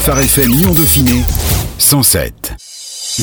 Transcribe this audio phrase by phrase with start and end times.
[0.00, 1.22] Phare FM Lyon Dauphiné
[1.76, 2.54] 107.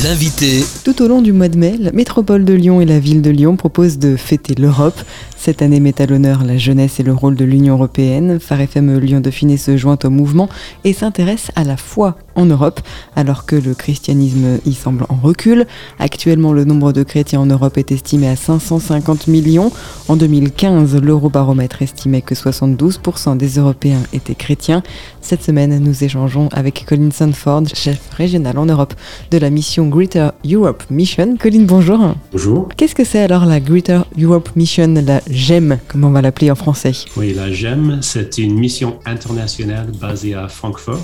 [0.04, 0.64] L'invité.
[0.84, 3.32] Tout au long du mois de mai, la métropole de Lyon et la ville de
[3.32, 5.02] Lyon proposent de fêter l'Europe.
[5.38, 8.40] Cette année met à l'honneur la jeunesse et le rôle de l'Union européenne.
[8.40, 10.50] Phare FM Lyon Dauphiné se joint au mouvement
[10.84, 12.82] et s'intéresse à la foi en Europe,
[13.16, 15.66] alors que le christianisme y semble en recul.
[16.00, 19.72] Actuellement, le nombre de chrétiens en Europe est estimé à 550 millions.
[20.08, 24.84] En 2015, l'Eurobaromètre estimait que 72% des Européens étaient chrétiens.
[25.22, 28.94] Cette semaine, nous échangeons avec Colin Sanford, chef régional en Europe
[29.32, 31.38] de la mission Greater Europe Mission.
[31.40, 32.16] Colin, bonjour.
[32.32, 32.70] Bonjour.
[32.76, 36.56] Qu'est-ce que c'est alors la Greater Europe Mission, la GEM, comme on va l'appeler en
[36.56, 41.02] français Oui, la GEM, c'est une mission internationale basée à Francfort.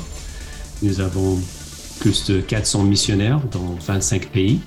[0.81, 1.39] Nous avons
[1.99, 4.59] plus de 400 missionnaires dans 25 pays.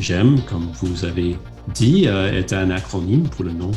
[0.00, 1.36] GEM, comme vous avez
[1.74, 3.70] dit, euh, est un acronyme pour le nom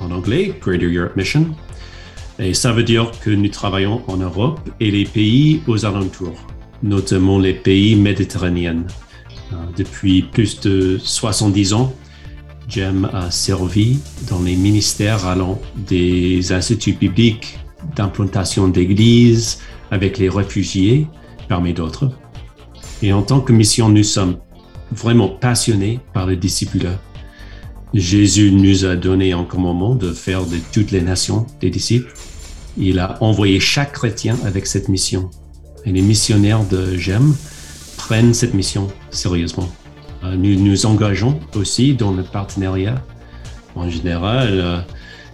[0.00, 1.46] en anglais, Greater Europe Mission.
[2.38, 6.46] Et ça veut dire que nous travaillons en Europe et les pays aux alentours,
[6.82, 8.84] notamment les pays méditerranéens.
[9.52, 11.94] Euh, depuis plus de 70 ans,
[12.68, 13.98] GEM a servi
[14.28, 17.58] dans les ministères allant des instituts publics
[17.96, 19.58] d'implantation d'églises
[19.90, 21.06] avec les réfugiés,
[21.48, 22.10] parmi d'autres.
[23.02, 24.38] Et en tant que mission, nous sommes
[24.92, 26.88] vraiment passionnés par le disciple.
[27.92, 32.12] Jésus nous a donné en commandement de faire de toutes les nations des disciples.
[32.76, 35.30] Il a envoyé chaque chrétien avec cette mission.
[35.84, 37.34] Et les missionnaires de GEM
[37.96, 39.68] prennent cette mission sérieusement.
[40.24, 43.02] Euh, nous nous engageons aussi dans le partenariat.
[43.74, 44.80] En général, euh,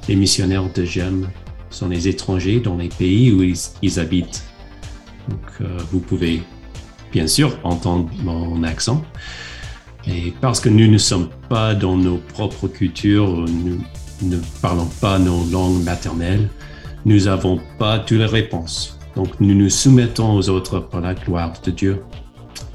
[0.08, 1.28] les missionnaires de GEM
[1.70, 4.44] sont les étrangers dans les pays où ils, habitent.
[5.60, 6.42] Euh, vous pouvez
[7.12, 9.04] bien sûr entendre mon accent.
[10.06, 13.80] Et parce que nous ne sommes pas dans nos propres cultures, nous
[14.22, 16.48] ne parlons pas nos langues maternelles,
[17.04, 18.98] nous n'avons pas toutes les réponses.
[19.14, 22.02] Donc nous nous soumettons aux autres par la gloire de Dieu.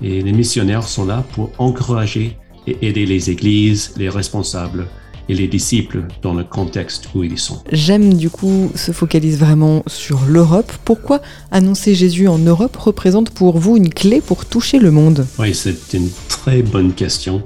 [0.02, 4.88] Et les missionnaires sont là pour encourager et aider les églises, les responsables
[5.28, 7.62] et les disciples dans le contexte où ils sont.
[7.72, 10.72] J'aime du coup se focalise vraiment sur l'Europe.
[10.84, 15.26] Pourquoi annoncer Jésus en Europe représente pour vous une clé pour toucher le monde?
[15.40, 17.44] Oui, c'est une très bonne question.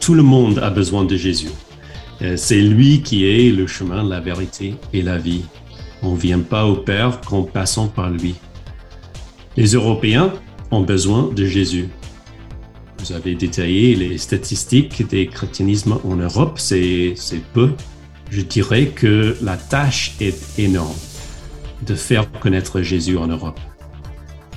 [0.00, 1.50] Tout le monde a besoin de Jésus.
[2.22, 5.42] Euh, c'est lui qui est le chemin, la vérité et la vie.
[6.02, 8.34] On ne vient pas au Père qu'en passant par lui.
[9.56, 10.32] Les Européens
[10.70, 11.88] ont besoin de Jésus.
[12.98, 17.14] Vous avez détaillé les statistiques des chrétianismes en Europe, c'est
[17.54, 17.70] peu.
[18.30, 20.96] Je dirais que la tâche est énorme
[21.86, 23.60] de faire connaître Jésus en Europe.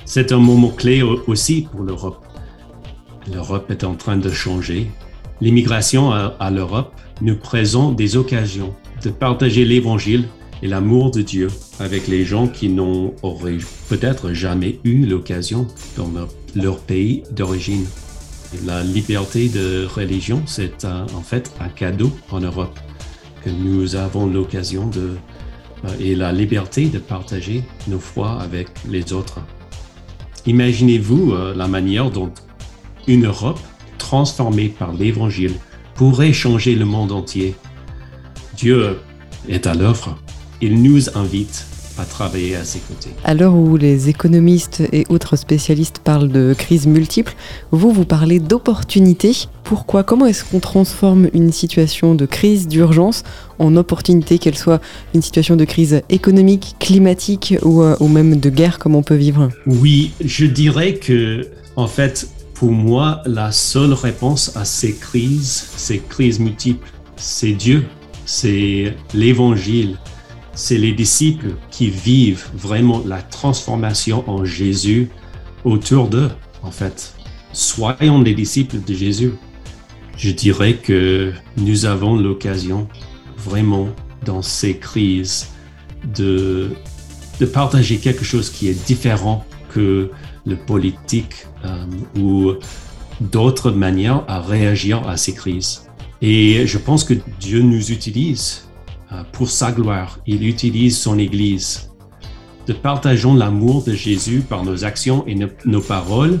[0.04, 2.26] C'est un moment clé aussi pour l'Europe.
[3.32, 4.90] L'Europe est en train de changer.
[5.40, 10.28] L'immigration à, à l'Europe nous présente des occasions de partager l'Évangile
[10.62, 11.48] et l'amour de Dieu
[11.80, 13.14] avec les gens qui n'ont
[13.88, 17.84] peut-être jamais eu l'occasion dans leur, leur pays d'origine.
[18.64, 22.78] La liberté de religion, c'est en fait un cadeau en Europe
[23.44, 25.16] que nous avons l'occasion de
[25.84, 29.40] euh, et la liberté de partager nos foi avec les autres.
[30.46, 32.32] Imaginez-vous euh, la manière dont
[33.06, 33.60] une Europe
[33.98, 35.54] transformée par l'Évangile
[35.94, 37.54] pourrait changer le monde entier.
[38.56, 38.98] Dieu
[39.48, 40.21] est à l'œuvre.
[40.64, 41.66] Il nous invite
[41.98, 43.10] à travailler à ses côtés.
[43.24, 47.34] À l'heure où les économistes et autres spécialistes parlent de crise multiples,
[47.72, 49.48] vous, vous parlez d'opportunités.
[49.64, 50.04] Pourquoi?
[50.04, 53.24] Comment est-ce qu'on transforme une situation de crise, d'urgence,
[53.58, 54.80] en opportunité, qu'elle soit
[55.16, 59.16] une situation de crise économique, climatique ou, euh, ou même de guerre comme on peut
[59.16, 59.50] vivre?
[59.66, 65.98] Oui, je dirais que, en fait, pour moi, la seule réponse à ces crises, ces
[65.98, 67.84] crises multiples, c'est Dieu,
[68.24, 69.98] c'est l'évangile,
[70.54, 75.08] c'est les disciples qui vivent vraiment la transformation en Jésus
[75.64, 76.30] autour d'eux,
[76.62, 77.14] en fait.
[77.52, 79.32] Soyons les disciples de Jésus.
[80.16, 82.88] Je dirais que nous avons l'occasion
[83.36, 83.88] vraiment
[84.24, 85.48] dans ces crises
[86.16, 86.70] de,
[87.40, 90.10] de partager quelque chose qui est différent que
[90.46, 91.84] le politique euh,
[92.18, 92.52] ou
[93.20, 95.88] d'autres manières à réagir à ces crises.
[96.20, 98.68] Et je pense que Dieu nous utilise
[99.32, 100.18] pour sa gloire.
[100.26, 101.90] Il utilise son Église.
[102.66, 106.40] De partageons l'amour de Jésus par nos actions et nos paroles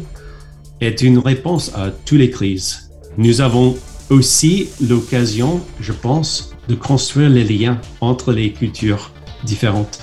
[0.80, 2.90] est une réponse à toutes les crises.
[3.18, 3.76] Nous avons
[4.10, 9.10] aussi l'occasion, je pense, de construire les liens entre les cultures
[9.44, 10.00] différentes.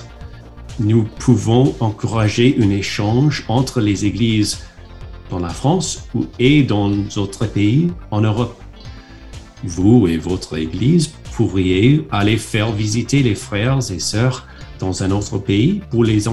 [0.78, 4.58] Nous pouvons encourager un échange entre les églises
[5.30, 6.08] dans la France
[6.38, 8.60] et dans d'autres pays en Europe.
[9.64, 11.12] Vous et votre église
[11.48, 14.46] pourriez aller faire visiter les frères et sœurs
[14.78, 16.24] dans un autre pays pour les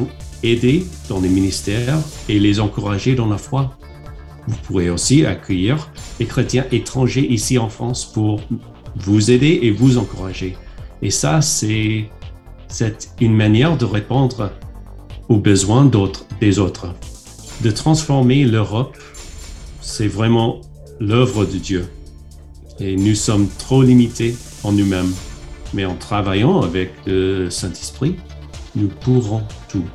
[0.43, 3.77] aider dans les ministères et les encourager dans la foi.
[4.47, 5.89] Vous pourrez aussi accueillir
[6.19, 8.41] les chrétiens étrangers ici en France pour
[8.97, 10.57] vous aider et vous encourager.
[11.01, 12.09] Et ça, c'est
[13.21, 14.51] une manière de répondre
[15.29, 15.89] aux besoins
[16.41, 16.93] des autres.
[17.61, 18.97] De transformer l'Europe,
[19.79, 20.59] c'est vraiment
[20.99, 21.87] l'œuvre de Dieu.
[22.81, 25.13] Et nous sommes trop limités en nous-mêmes.
[25.73, 28.15] Mais en travaillant avec le Saint-Esprit,
[28.75, 29.85] nous pourrons tout.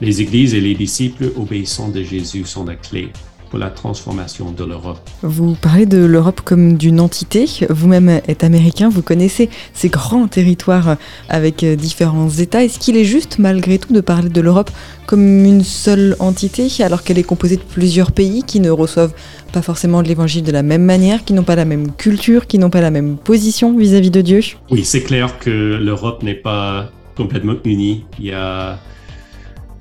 [0.00, 3.12] Les églises et les disciples obéissants de Jésus sont la clé
[3.52, 5.10] pour la transformation de l'Europe.
[5.22, 7.44] Vous parlez de l'Europe comme d'une entité.
[7.68, 10.96] Vous-même êtes américain, vous connaissez ces grands territoires
[11.28, 12.64] avec différents États.
[12.64, 14.70] Est-ce qu'il est juste, malgré tout, de parler de l'Europe
[15.04, 19.12] comme une seule entité, alors qu'elle est composée de plusieurs pays qui ne reçoivent
[19.52, 22.70] pas forcément l'Évangile de la même manière, qui n'ont pas la même culture, qui n'ont
[22.70, 24.40] pas la même position vis-à-vis -vis de Dieu?
[24.70, 28.06] Oui, c'est clair que l'Europe n'est pas complètement unie.
[28.18, 28.78] Il y a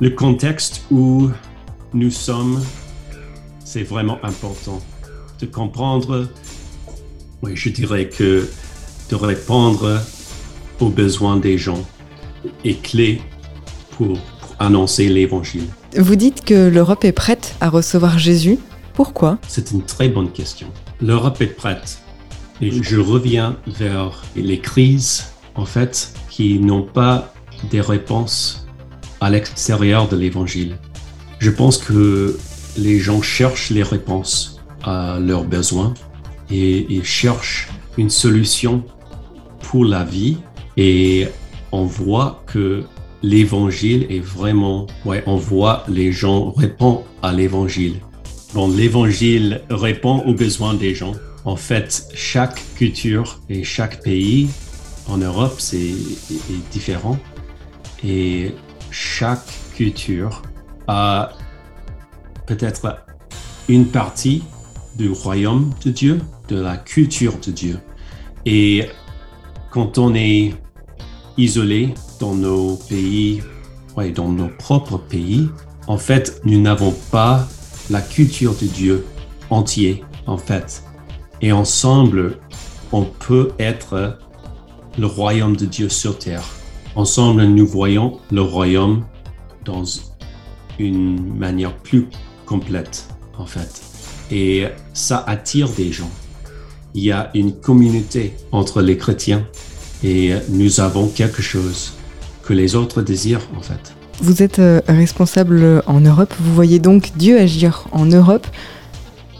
[0.02, 1.30] le contexte où
[1.94, 2.60] nous sommes
[3.72, 4.82] c'est vraiment important
[5.40, 6.28] de comprendre,
[7.42, 8.50] oui, je dirais que
[9.10, 10.02] de répondre
[10.82, 11.82] aux besoins des gens
[12.66, 13.22] est clé
[13.92, 14.18] pour,
[14.60, 15.64] annoncer l'évangile.
[15.98, 18.60] Vous dites que l'Europe est prête à recevoir Jésus.
[18.94, 19.40] Pourquoi?
[19.48, 20.68] C'est une très bonne question.
[21.02, 22.00] L'Europe est prête.
[22.62, 27.34] Et je reviens vers les crises, en fait, qui n'ont pas
[27.72, 28.68] des réponses
[29.20, 30.78] à l'extérieur de l'évangile.
[31.40, 32.38] Je pense que
[32.78, 35.94] les gens cherchent les réponses à leurs besoins
[36.50, 38.84] et, cherchent une solution
[39.62, 40.38] pour la vie.
[40.78, 41.28] Et
[41.72, 42.84] on voit que
[43.24, 47.96] l'évangile est vraiment, ouais, on voit les gens répondent à l'évangile.
[48.54, 51.14] Bon, l'évangile répond aux besoins des gens.
[51.46, 54.50] En fait, chaque culture et chaque pays
[55.08, 55.94] en Europe, c'est
[56.72, 57.18] différent.
[58.04, 58.52] Et
[58.92, 59.46] chaque
[59.76, 60.42] culture
[60.88, 61.32] a
[62.52, 63.06] peut-être
[63.70, 64.44] une partie
[64.98, 66.20] du royaume de Dieu,
[66.50, 67.80] de la culture de Dieu.
[68.46, 68.88] Et
[69.70, 70.54] quand on est
[71.38, 73.42] isolé dans nos pays,
[73.96, 75.48] ouais, dans nos propres pays,
[75.88, 77.48] en fait, nous n'avons pas
[77.90, 79.06] la culture de Dieu
[79.50, 80.84] entier, en fait.
[81.42, 82.38] Et ensemble,
[82.92, 84.20] on peut être
[84.98, 86.44] le royaume de Dieu sur terre.
[86.96, 89.06] Ensemble, nous voyons le royaume
[89.64, 89.86] dans
[90.80, 92.10] une manière plus
[92.52, 93.08] complète,
[93.38, 93.74] en fait.
[94.30, 96.12] Et ça attire des gens.
[96.94, 99.44] Il y a une communauté entre les chrétiens
[100.04, 101.94] et nous avons quelque chose
[102.44, 103.84] que les autres désirent, en fait.
[104.22, 108.48] Vous êtes euh, responsable en Europe, vous voyez donc Dieu agir en Europe.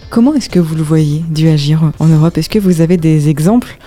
[0.10, 2.38] Comment est-ce que vous le voyez, Dieu agir en Europe?
[2.38, 3.78] Est-ce que vous avez des exemples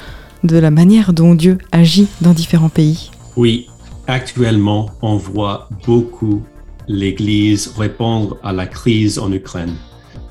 [0.42, 3.10] de la manière dont Dieu agit dans différents pays?
[3.36, 3.66] Oui,
[4.06, 6.42] actuellement, on voit beaucoup
[6.88, 9.74] l'Église répondre à la crise en Ukraine.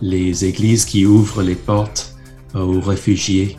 [0.02, 2.16] Les églises qui ouvrent les portes
[2.54, 3.58] aux réfugiés,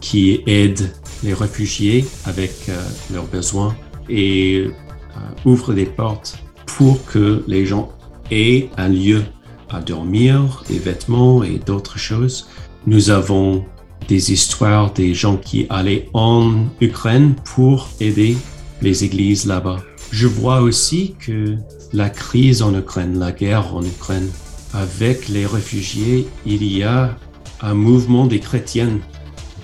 [0.00, 0.90] qui aident
[1.22, 2.80] les réfugiés avec euh,
[3.12, 3.74] leurs besoins
[4.08, 7.90] et euh, ouvrent les portes pour que les gens
[8.30, 9.22] aient un lieu
[9.70, 12.48] à dormir, des vêtements et d'autres choses.
[12.86, 13.64] Nous avons
[14.08, 18.36] des histoires des gens qui allaient en Ukraine pour aider
[18.82, 19.82] les églises là-bas.
[20.12, 21.56] Je vois aussi que
[21.96, 24.28] la crise en Ukraine, la guerre en Ukraine,
[24.74, 27.16] avec les réfugiés, il y a
[27.62, 29.00] un mouvement des chrétiens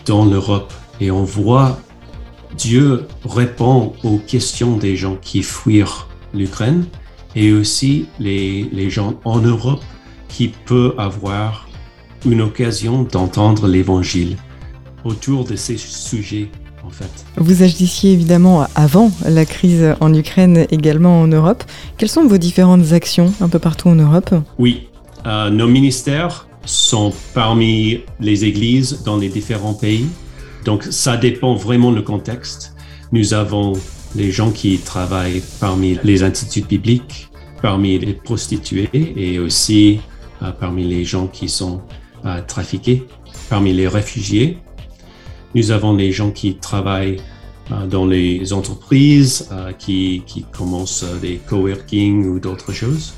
[0.07, 0.73] dans l'Europe.
[0.99, 1.79] Et on voit
[2.57, 5.85] Dieu répond aux questions des gens qui fuient
[6.33, 6.87] l'Ukraine
[7.37, 9.85] et aussi les, les gens en Europe
[10.29, 11.69] qui peuvent avoir
[12.25, 14.39] une occasion d'entendre l'Évangile
[15.05, 16.51] autour de ces sujets
[17.37, 21.65] vous agissiez évidemment avant la crise en Ukraine, également en Europe.
[21.97, 24.35] Quelles sont vos différentes actions un peu partout en Europe?
[24.59, 24.89] Oui,
[25.27, 30.07] euh, nos ministères sont parmi les églises dans les différents pays.
[30.65, 32.75] Donc ça dépend vraiment du contexte.
[33.11, 33.73] Nous avons
[34.15, 37.29] les gens qui travaillent parmi les instituts bibliques,
[37.61, 40.01] parmi les prostituées et aussi
[40.43, 41.81] euh, parmi les gens qui sont
[42.25, 43.07] euh, trafiqués,
[43.49, 44.59] parmi les réfugiés
[45.54, 47.18] nous avons des gens qui travaillent
[47.71, 53.14] euh, dans les entreprises, euh, qui, qui commencent des coworking ou d'autres choses.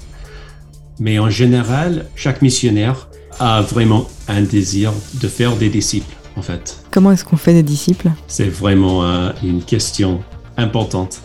[0.99, 3.09] Mais en général, chaque missionnaire
[3.41, 6.79] a vraiment un désir de faire des disciples, en fait.
[6.91, 8.11] Comment est-ce qu'on fait des disciples?
[8.27, 10.23] C'est vraiment euh, une question
[10.57, 11.23] importante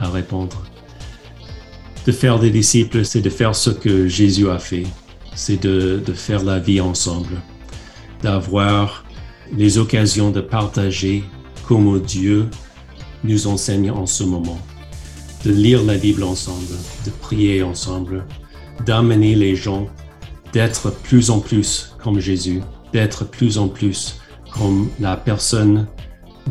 [0.00, 0.62] à répondre.
[2.06, 4.84] De faire des disciples, c'est de faire ce que Jésus a fait.
[5.34, 7.40] C'est de, de faire la vie ensemble,
[8.22, 9.04] d'avoir
[9.56, 11.24] les occasions de partager
[11.66, 12.48] comment Dieu
[13.24, 14.58] nous enseigne en ce moment.
[15.44, 18.24] de lire la Bible ensemble, de prier ensemble,
[18.86, 19.88] d'amener les gens
[20.52, 22.60] d'être plus en plus comme Jésus,
[22.92, 24.20] d'être plus en plus
[24.52, 25.88] comme la personne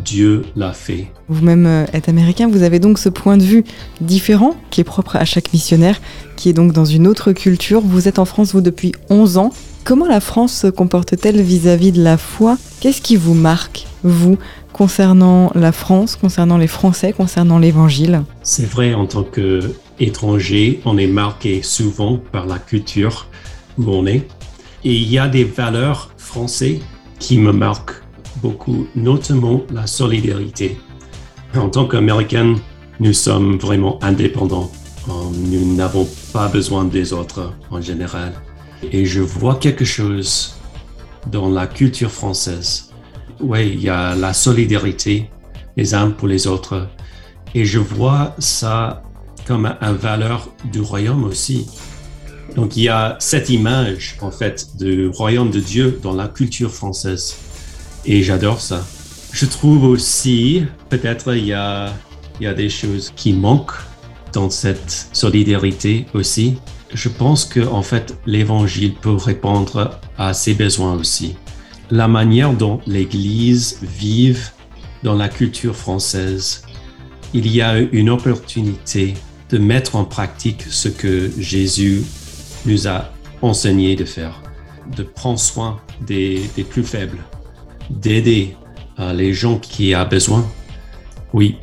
[0.04, 1.12] Dieu l'a fait.
[1.28, 3.64] Vous-même euh, êtes américain, vous avez donc ce point de vue
[4.00, 6.00] différent qui est propre à chaque missionnaire,
[6.36, 7.82] qui est donc dans une autre culture.
[7.82, 9.52] Vous êtes en France, vous, depuis 11 ans.
[9.84, 12.58] Comment la France se comporte-t-elle vis-à-vis de la foi?
[12.80, 14.38] Qu'est-ce qui vous marque, vous,
[14.74, 18.22] concernant la France, concernant les Français, concernant l'Évangile?
[18.44, 23.28] C'est vrai, en tant qu'étranger, on est marqué souvent par la culture
[23.80, 24.28] où on est.
[24.84, 26.80] Et il y a des valeurs françaises
[27.18, 28.04] qui me marquent
[28.42, 30.78] beaucoup, notamment la solidarité.
[31.56, 32.56] En tant qu'Américains,
[33.00, 34.72] nous sommes vraiment indépendants.
[35.08, 38.34] Nous n'avons pas besoin des autres en général.
[38.92, 40.56] Et je vois quelque chose
[41.28, 42.92] dans la culture française.
[43.40, 45.30] Oui, il y a la solidarité
[45.78, 46.88] les uns pour les autres.
[47.54, 49.04] Et je vois ça
[49.46, 51.68] comme une valeur du royaume aussi.
[52.56, 56.72] Donc il y a cette image en fait du royaume de Dieu dans la culture
[56.72, 57.36] française.
[58.06, 58.86] Et j'adore ça.
[59.32, 61.94] Je trouve aussi, peut-être il y a,
[62.40, 63.80] il y a des choses qui manquent
[64.34, 66.58] dans cette solidarité aussi.
[66.94, 71.36] Je pense que en fait l'évangile peut répondre à ces besoins aussi.
[71.90, 74.52] La manière dont l'Église vive
[75.04, 76.64] dans la culture française,
[77.34, 79.14] il y a une opportunité
[79.50, 82.04] de mettre en pratique ce que Jésus
[82.66, 84.42] nous a enseigné de faire,
[84.96, 87.20] de prendre soin des, des plus faibles,
[87.90, 88.56] d'aider
[89.00, 90.46] euh, les gens qui ont besoin.
[91.34, 91.58] Oui,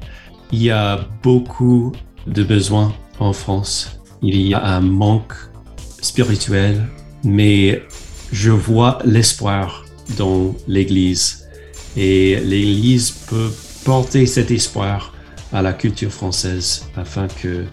[0.52, 1.92] il y a beaucoup
[2.26, 3.97] de besoins en France.
[4.22, 5.34] Il y a un manque
[6.00, 6.84] spirituel,
[7.25, 7.82] mais
[8.32, 9.84] je vois l'espoir
[10.16, 11.46] dans l'Église.
[11.96, 13.50] Et l'Église peut
[13.84, 15.12] porter cet espoir
[15.52, 17.64] à la culture française afin que,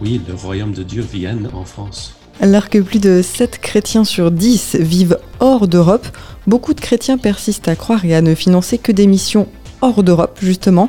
[0.00, 2.14] oui, le royaume de Dieu vienne en France.
[2.40, 6.06] Alors que plus de 7 chrétiens sur 10 vivent hors d'Europe,
[6.46, 9.48] beaucoup de chrétiens persistent à croire et à ne financer que des missions
[9.80, 10.88] hors d'Europe, justement.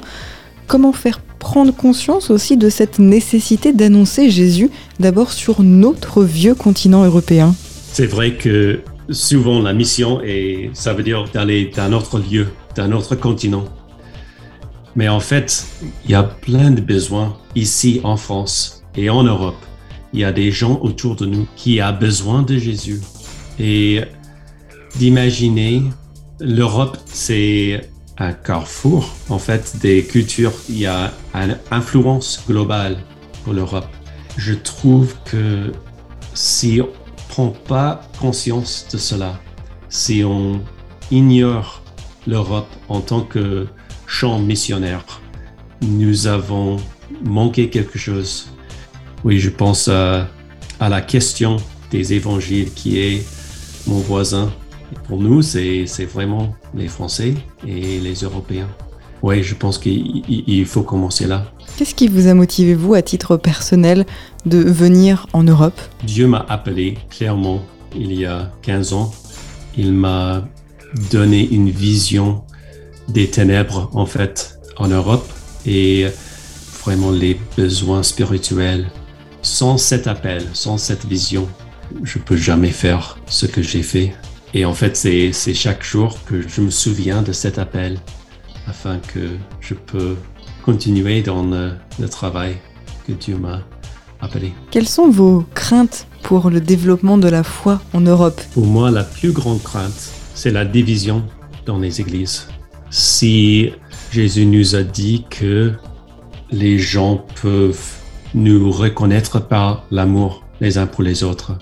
[0.68, 4.70] Comment faire prendre conscience aussi de cette nécessité d'annoncer Jésus
[5.00, 7.56] d'abord sur notre vieux continent européen
[7.92, 12.92] C'est vrai que souvent la mission, est, ça veut dire d'aller d'un autre lieu, d'un
[12.92, 13.66] autre continent.
[14.96, 15.66] Mais en fait,
[16.06, 19.56] il y a plein de besoins ici en France et en Europe
[20.14, 23.02] il y a des gens autour de nous qui ont besoin de Jésus.
[23.60, 24.02] Et
[24.98, 25.84] d'imaginer,
[26.40, 27.90] l'Europe, c'est
[28.20, 30.54] un carrefour, en fait, des cultures.
[30.68, 32.98] Il y a une influence globale
[33.44, 33.88] pour l'Europe.
[34.38, 35.72] Je trouve que
[36.34, 36.90] si on
[37.30, 39.40] prend pas conscience de cela,
[39.90, 40.62] si on
[41.12, 41.82] ignore
[42.28, 43.68] l'Europe en tant que
[44.06, 45.22] champ missionnaire,
[45.82, 46.78] nous avons
[47.24, 48.50] manqué quelque chose
[49.26, 50.30] oui, je pense à,
[50.80, 51.58] la question
[51.92, 53.28] des évangiles qui est
[53.86, 54.52] mon voisin.
[55.08, 57.34] Pour nous, c'est vraiment les Français
[57.68, 58.70] et les Européens.
[59.22, 61.52] Oui, je pense qu'il faut commencer là.
[61.78, 64.06] Qu'est-ce qui vous a motivé, vous, à titre personnel,
[64.46, 65.80] de venir en Europe?
[66.04, 67.62] Dieu m'a appelé clairement
[67.96, 69.14] il y a 15 ans.
[69.78, 70.48] Il m'a
[71.12, 72.44] donné une vision
[73.08, 75.28] des ténèbres, en fait, en Europe
[75.66, 76.08] et
[76.84, 78.88] vraiment les besoins spirituels
[79.42, 81.48] sans cet appel, sans cette vision,
[82.04, 84.14] je peux jamais faire ce que j'ai fait.
[84.54, 88.00] Et en fait, c'est chaque jour que je me souviens de cet appel
[88.68, 90.16] afin que je peux
[90.64, 91.72] continuer dans le,
[92.10, 92.58] travail
[93.08, 93.62] que Dieu m'a
[94.22, 94.54] appelé.
[94.72, 98.42] Quelles sont vos craintes pour le développement de la foi en Europe?
[98.54, 101.24] Pour moi, la plus grande crainte, c'est la division
[101.66, 102.48] dans les églises.
[102.90, 103.72] Si
[104.12, 105.74] Jésus nous a dit que
[106.52, 108.00] les gens peuvent
[108.34, 111.58] nous reconnaître par l'amour les uns pour les autres.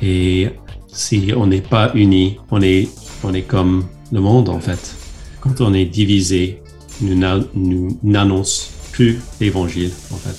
[0.00, 0.50] Et
[0.92, 2.88] si on n'est pas unis, on est,
[3.24, 4.94] on est comme le monde en fait.
[5.40, 6.62] Quand on est divisé,
[7.00, 10.36] nous n'annonçons plus l'évangile en fait.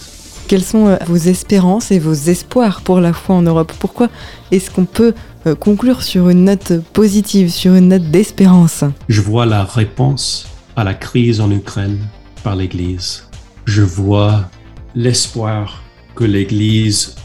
[0.48, 3.72] Quelles sont euh, vos espérances et vos espoirs pour la foi en Europe?
[3.80, 4.10] Pourquoi
[4.52, 5.14] est-ce qu'on peut
[5.48, 8.84] euh, conclure sur une note positive, sur une note d'espérance?
[9.08, 11.98] Je vois la réponse à la crise en Ukraine
[12.44, 13.28] par l'Église.
[13.66, 14.50] Je vois
[14.96, 15.82] l'espoir
[16.16, 17.16] que l'Église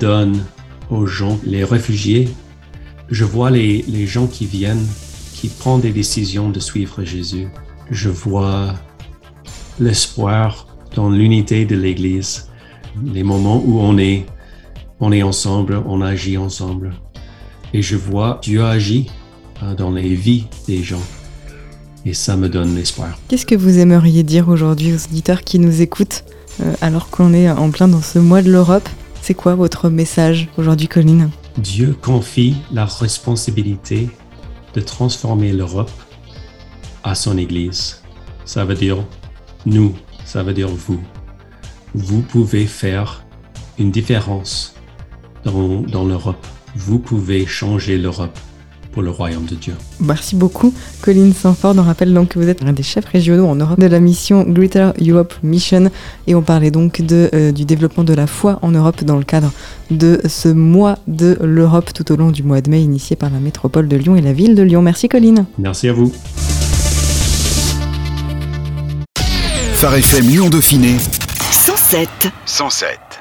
[0.00, 0.42] donne
[0.90, 2.28] aux gens, les réfugiés.
[3.10, 4.86] Je vois les, les gens qui viennent,
[5.34, 7.48] qui prennent des décisions de suivre Jésus.
[7.90, 8.74] Je vois
[9.78, 12.48] l'espoir dans l'unité de l'Église,
[13.04, 14.24] les moments où on est,
[15.00, 16.94] on est ensemble, on agit ensemble.
[17.72, 19.10] Et je vois Dieu agit
[19.60, 21.02] hein, dans les vies des gens.
[22.06, 23.18] Et ça me donne l'espoir.
[23.28, 26.24] Qu'est-ce que vous aimeriez dire aujourd'hui aux auditeurs qui nous écoutent
[26.80, 28.88] alors qu'on est en plein dans ce mois de l'Europe?
[29.22, 31.30] C'est quoi votre message aujourd'hui, Colline?
[31.58, 34.08] Dieu confie la responsabilité
[34.74, 35.90] de transformer l'Europe
[37.04, 38.02] à son Église.
[38.44, 38.98] Ça veut dire
[39.64, 39.94] nous,
[40.24, 41.00] ça veut dire vous.
[41.94, 43.24] Vous pouvez faire
[43.78, 44.74] une différence
[45.44, 46.44] dans, dans l'Europe.
[46.74, 48.38] Vous pouvez changer l'Europe
[48.94, 49.74] pour le royaume de Dieu.
[49.98, 50.72] Merci beaucoup,
[51.02, 51.74] Colline Sanford.
[51.76, 54.44] On rappelle donc que vous êtes un des chefs régionaux en Europe de la mission
[54.44, 55.90] Greater Europe Mission
[56.28, 59.24] et on parlait donc de, euh, du développement de la foi en Europe dans le
[59.24, 59.50] cadre
[59.90, 63.40] de ce mois de l'Europe tout au long du mois de mai initié par la
[63.40, 64.80] métropole de Lyon et la ville de Lyon.
[64.80, 65.44] Merci, Colline.
[65.58, 66.12] Merci à vous.
[69.74, 70.96] Phare FM Lyon Dauphiné
[71.50, 72.08] 107.
[72.46, 73.13] 107.